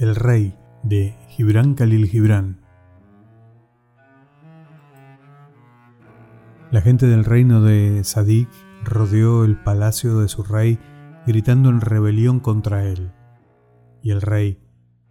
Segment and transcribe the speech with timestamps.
[0.00, 2.62] El rey de Gibran Khalil Gibran.
[6.70, 8.48] La gente del reino de Sadik
[8.82, 10.78] rodeó el palacio de su rey
[11.26, 13.12] gritando en rebelión contra él.
[14.02, 14.58] Y el rey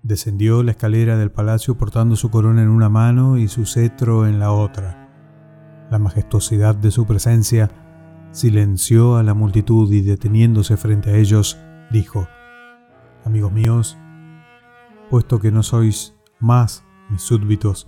[0.02, 4.40] descendió la escalera del palacio portando su corona en una mano y su cetro en
[4.40, 5.88] la otra.
[5.92, 7.70] La majestuosidad de su presencia
[8.32, 11.60] silenció a la multitud y deteniéndose frente a ellos,
[11.92, 12.28] dijo,
[13.24, 13.96] Amigos míos,
[15.10, 17.88] puesto que no sois más mis súbditos,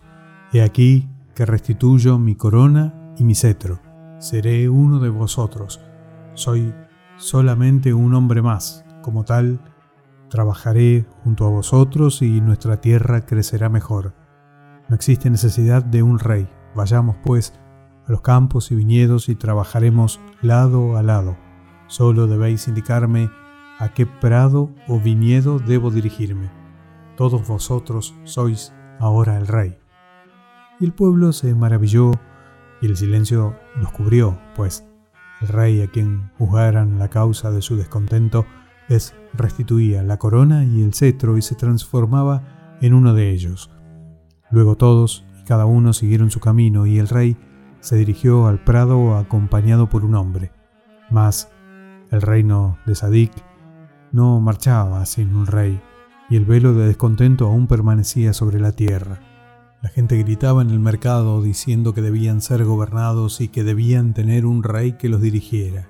[0.52, 3.80] he aquí que restituyo mi corona y mi cetro.
[4.20, 5.80] Seré uno de vosotros.
[6.34, 6.74] Soy
[7.18, 8.84] solamente un hombre más.
[9.02, 9.60] Como tal,
[10.30, 14.14] trabajaré junto a vosotros y nuestra tierra crecerá mejor.
[14.90, 16.50] No existe necesidad de un rey.
[16.76, 17.54] Vayamos, pues,
[18.08, 21.38] a los campos y viñedos y trabajaremos lado a lado.
[21.88, 23.30] Solo debéis indicarme
[23.80, 26.61] a qué prado o viñedo debo dirigirme
[27.22, 29.78] todos vosotros sois ahora el rey.
[30.80, 32.14] Y el pueblo se maravilló
[32.82, 34.88] y el silencio los cubrió, pues
[35.40, 38.48] el rey a quien juzgaran la causa de su descontento
[38.88, 43.70] les restituía la corona y el cetro y se transformaba en uno de ellos.
[44.50, 47.38] Luego todos y cada uno siguieron su camino y el rey
[47.82, 50.52] se dirigió al prado acompañado por un hombre.
[51.12, 51.52] Mas
[52.10, 53.32] el reino de Sadik
[54.12, 55.80] no marchaba sin un rey
[56.32, 59.20] y el velo de descontento aún permanecía sobre la tierra.
[59.82, 64.46] La gente gritaba en el mercado diciendo que debían ser gobernados y que debían tener
[64.46, 65.90] un rey que los dirigiera.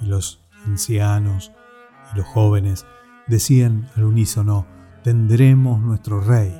[0.00, 1.50] Y los ancianos
[2.12, 2.86] y los jóvenes
[3.26, 4.64] decían al unísono,
[5.02, 6.54] tendremos nuestro rey.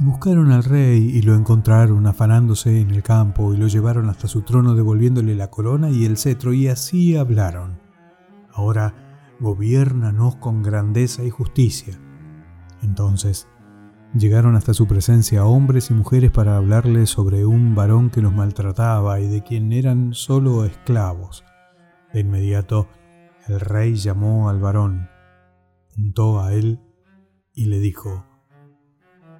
[0.00, 4.26] Y buscaron al rey y lo encontraron afanándose en el campo y lo llevaron hasta
[4.26, 7.78] su trono devolviéndole la corona y el cetro y así hablaron.
[8.52, 8.92] Ahora
[9.38, 11.96] gobiernanos con grandeza y justicia
[12.84, 13.48] entonces
[14.14, 19.18] llegaron hasta su presencia hombres y mujeres para hablarle sobre un varón que los maltrataba
[19.20, 21.44] y de quien eran solo esclavos.
[22.12, 22.88] De inmediato
[23.48, 25.08] el rey llamó al varón,
[25.94, 26.80] juntó a él
[27.52, 28.24] y le dijo,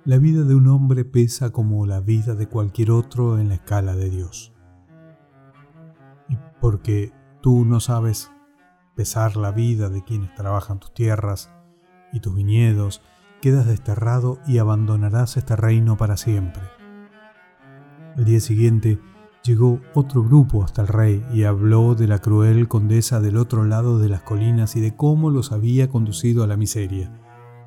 [0.05, 3.95] La vida de un hombre pesa como la vida de cualquier otro en la escala
[3.95, 4.53] de Dios.
[6.29, 8.31] Y porque tú no sabes
[8.97, 11.51] pesar la vida de quienes trabajan tus tierras
[12.13, 13.03] y tus viñedos
[13.45, 16.63] quedas desterrado y abandonarás este reino para siempre.
[18.17, 18.99] El día siguiente
[19.43, 23.99] llegó otro grupo hasta el rey y habló de la cruel condesa del otro lado
[23.99, 27.13] de las colinas y de cómo los había conducido a la miseria.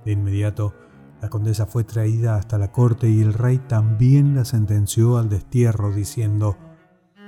[0.03, 0.73] De inmediato,
[1.21, 5.94] la condesa fue traída hasta la corte y el rey también la sentenció al destierro,
[5.94, 6.57] diciendo,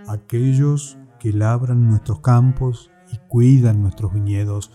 [0.07, 4.71] Aquellos que labran nuestros campos y cuidan nuestros viñedos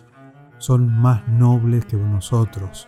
[0.59, 2.87] son más nobles que nosotros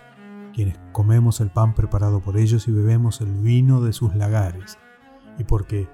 [0.57, 4.79] quienes comemos el pan preparado por ellos y bebemos el vino de sus lagares.
[5.39, 5.87] Y porque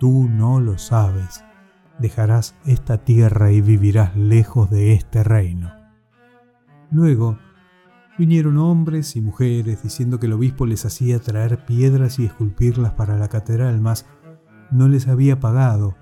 [0.00, 1.44] tú no lo sabes,
[2.00, 5.72] dejarás esta tierra y vivirás lejos de este reino.
[6.90, 7.38] Luego
[8.18, 13.16] vinieron hombres y mujeres diciendo que el obispo les hacía traer piedras y esculpirlas para
[13.16, 14.06] la catedral, mas
[14.72, 15.94] no les había pagado,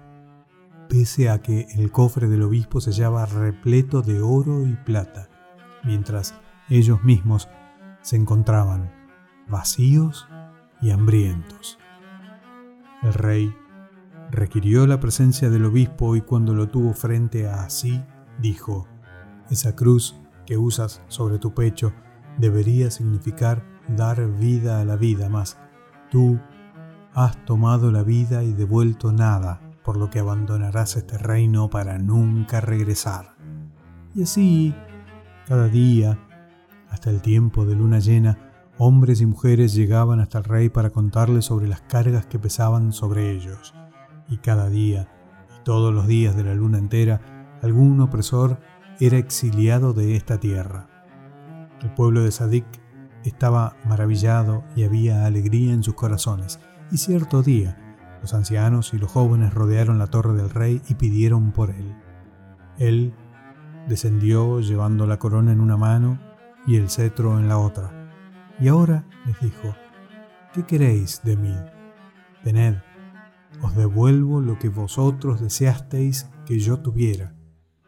[0.89, 5.29] pese a que el cofre del obispo se hallaba repleto de oro y plata,
[5.85, 6.35] mientras
[6.71, 7.47] ellos mismos
[8.03, 8.93] se encontraban
[9.49, 10.29] vacíos
[10.81, 11.79] y hambrientos.
[13.03, 13.55] El rey
[14.31, 18.03] requirió la presencia del obispo y cuando lo tuvo frente a sí,
[18.41, 18.87] dijo,
[19.51, 21.93] esa cruz que usas sobre tu pecho
[22.39, 25.59] debería significar dar vida a la vida, mas
[26.11, 26.39] tú
[27.15, 32.61] has tomado la vida y devuelto nada, por lo que abandonarás este reino para nunca
[32.61, 33.35] regresar.
[34.15, 34.75] Y así,
[35.47, 36.19] cada día,
[36.91, 38.39] hasta el tiempo de luna llena,
[38.79, 43.31] hombres y mujeres llegaban hasta el rey para contarle sobre las cargas que pesaban sobre
[43.31, 43.75] ellos.
[44.29, 45.09] Y cada día,
[45.59, 47.21] y todos los días de la luna entera,
[47.63, 48.59] algún opresor
[48.99, 50.89] era exiliado de esta tierra.
[51.83, 52.67] El pueblo de Sadik
[53.25, 56.61] estaba maravillado y había alegría en sus corazones.
[56.91, 57.77] Y cierto día,
[58.21, 61.95] los ancianos y los jóvenes rodearon la torre del rey y pidieron por él.
[62.79, 63.15] Él
[63.89, 66.19] descendió llevando la corona en una mano
[66.71, 68.13] y el cetro en la otra.
[68.61, 69.75] Y ahora les dijo,
[70.55, 71.57] ¿qué queréis de mí?
[72.45, 72.77] Tened,
[73.61, 77.35] os devuelvo lo que vosotros deseasteis que yo tuviera.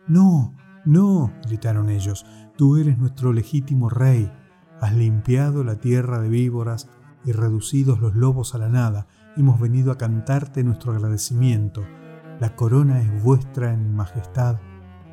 [0.09, 2.27] No, no, gritaron ellos,
[2.57, 4.33] tú eres nuestro legítimo rey,
[4.81, 6.89] has limpiado la tierra de víboras
[7.25, 9.07] y reducidos los lobos a la nada,
[9.37, 11.85] hemos venido a cantarte nuestro agradecimiento.
[12.41, 14.59] La corona es vuestra en majestad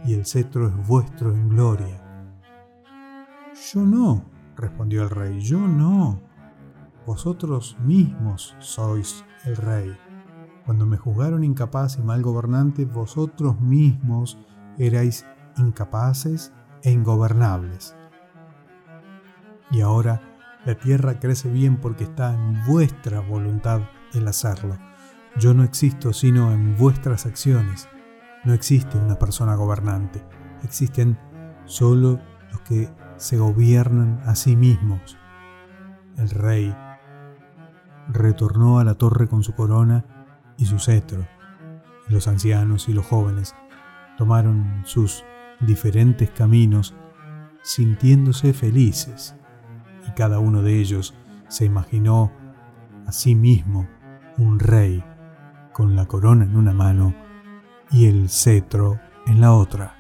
[0.04, 2.09] y el cetro es vuestro en gloria.
[3.68, 4.24] Yo no,
[4.56, 6.22] respondió el rey, yo no.
[7.06, 9.96] Vosotros mismos sois el rey.
[10.66, 14.38] Cuando me juzgaron incapaz y mal gobernante, vosotros mismos
[14.78, 15.26] erais
[15.58, 16.54] incapaces
[16.84, 17.96] e ingobernables.
[19.72, 20.22] Y ahora
[20.66, 23.82] la tierra crece bien porque está en vuestra voluntad
[24.14, 24.78] el hacerlo.
[25.38, 27.88] Yo no existo sino en vuestras acciones.
[28.46, 30.26] No existe una persona gobernante.
[30.64, 31.18] Existen
[31.66, 32.20] solo
[32.52, 35.18] los que se gobiernan a sí mismos.
[36.18, 36.76] El rey
[38.08, 40.06] retornó a la torre con su corona
[40.58, 41.28] y su cetro.
[42.08, 43.54] Los ancianos y los jóvenes
[44.18, 45.24] tomaron sus
[45.60, 46.96] diferentes caminos
[47.62, 49.36] sintiéndose felices
[50.08, 51.14] y cada uno de ellos
[51.50, 52.32] se imaginó
[53.06, 53.88] a sí mismo
[54.38, 55.04] un rey
[55.74, 57.14] con la corona en una mano
[57.92, 59.99] y el cetro en la otra.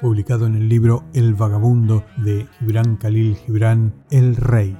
[0.00, 4.76] Publicado en el libro El vagabundo de Gibran Khalil Gibran, El Rey,